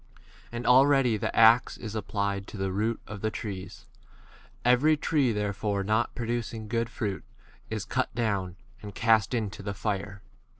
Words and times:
10 0.49 0.49
And 0.53 0.65
i 0.65 0.69
already 0.71 1.15
the 1.15 1.35
axe 1.35 1.77
is 1.77 1.93
applied 1.93 2.47
to 2.47 2.57
r 2.57 2.63
the 2.63 2.71
root 2.71 2.99
of 3.05 3.21
the 3.21 3.29
trees; 3.29 3.85
every 4.65 4.97
tree 4.97 5.31
therefore 5.31 5.83
not 5.83 6.15
producing 6.15 6.67
good 6.67 6.89
fruit 6.89 7.23
is 7.69 7.85
cut 7.85 8.11
down 8.15 8.55
and 8.81 8.95
cast 8.95 9.35
into 9.35 9.61
11 9.61 9.65
[the] 9.65 9.77
fire. 9.79 10.21